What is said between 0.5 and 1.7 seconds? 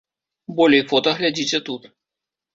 Болей фота глядзіце